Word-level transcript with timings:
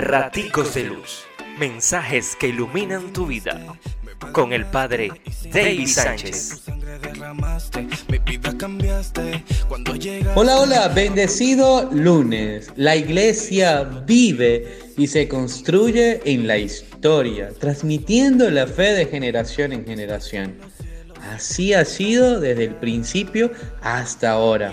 Raticos 0.00 0.74
de 0.74 0.84
Luz. 0.84 1.24
Mensajes 1.58 2.34
que 2.34 2.48
iluminan 2.48 3.12
tu 3.12 3.26
vida. 3.26 3.60
Con 4.32 4.54
el 4.54 4.64
Padre 4.64 5.10
David 5.52 5.86
Sánchez. 5.86 6.62
Hola, 10.34 10.58
hola, 10.58 10.88
bendecido 10.88 11.90
lunes. 11.92 12.72
La 12.76 12.96
iglesia 12.96 13.82
vive 13.82 14.78
y 14.96 15.06
se 15.06 15.28
construye 15.28 16.22
en 16.24 16.46
la 16.46 16.56
historia, 16.56 17.50
transmitiendo 17.58 18.50
la 18.50 18.66
fe 18.66 18.94
de 18.94 19.04
generación 19.04 19.74
en 19.74 19.84
generación. 19.84 20.56
Así 21.30 21.74
ha 21.74 21.84
sido 21.84 22.40
desde 22.40 22.64
el 22.64 22.74
principio 22.76 23.52
hasta 23.82 24.30
ahora. 24.30 24.72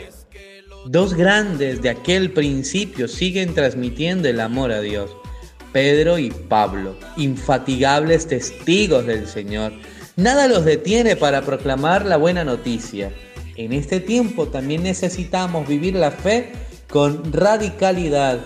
Dos 0.89 1.15
grandes 1.15 1.81
de 1.81 1.89
aquel 1.89 2.31
principio 2.31 3.09
siguen 3.09 3.53
transmitiendo 3.53 4.29
el 4.29 4.39
amor 4.39 4.71
a 4.71 4.79
Dios. 4.79 5.11
Pedro 5.73 6.17
y 6.17 6.31
Pablo, 6.31 6.95
infatigables 7.17 8.25
testigos 8.27 9.05
del 9.05 9.27
Señor. 9.27 9.73
Nada 10.15 10.47
los 10.47 10.63
detiene 10.63 11.17
para 11.17 11.41
proclamar 11.41 12.05
la 12.05 12.15
buena 12.15 12.45
noticia. 12.45 13.11
En 13.57 13.73
este 13.73 13.99
tiempo 13.99 14.47
también 14.47 14.81
necesitamos 14.83 15.67
vivir 15.67 15.93
la 15.93 16.11
fe 16.11 16.53
con 16.89 17.33
radicalidad 17.33 18.39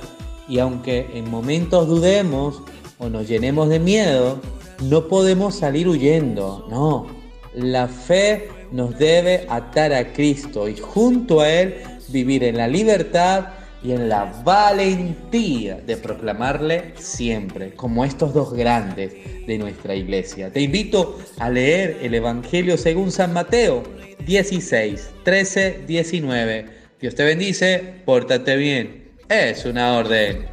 y 0.49 0.57
aunque 0.57 1.11
en 1.13 1.29
momentos 1.29 1.87
dudemos 1.87 2.63
o 2.97 3.07
nos 3.07 3.27
llenemos 3.27 3.69
de 3.69 3.79
miedo, 3.79 4.41
no 4.81 5.07
podemos 5.07 5.53
salir 5.53 5.87
huyendo, 5.87 6.65
no. 6.71 7.05
La 7.53 7.87
fe 7.87 8.49
nos 8.71 8.97
debe 8.97 9.45
atar 9.47 9.93
a 9.93 10.11
Cristo 10.11 10.67
y 10.67 10.75
junto 10.77 11.41
a 11.41 11.49
Él 11.51 11.75
vivir 12.11 12.43
en 12.43 12.57
la 12.57 12.67
libertad 12.67 13.47
y 13.83 13.93
en 13.93 14.09
la 14.09 14.25
valentía 14.43 15.75
de 15.75 15.97
proclamarle 15.97 16.93
siempre, 16.97 17.73
como 17.73 18.05
estos 18.05 18.33
dos 18.33 18.53
grandes 18.53 19.13
de 19.47 19.57
nuestra 19.57 19.95
iglesia. 19.95 20.51
Te 20.51 20.61
invito 20.61 21.17
a 21.39 21.49
leer 21.49 21.97
el 22.01 22.13
Evangelio 22.13 22.77
según 22.77 23.11
San 23.11 23.33
Mateo 23.33 23.83
16, 24.25 25.09
13, 25.23 25.81
19. 25.87 26.65
Dios 26.99 27.15
te 27.15 27.23
bendice, 27.23 28.01
pórtate 28.05 28.55
bien. 28.55 29.11
Es 29.27 29.65
una 29.65 29.97
orden. 29.97 30.45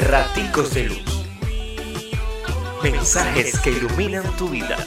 Raticos 0.00 0.74
de 0.74 0.84
luz. 0.84 1.04
Mensajes 2.82 3.60
que 3.60 3.70
iluminan 3.70 4.24
tu 4.36 4.48
vida. 4.48 4.78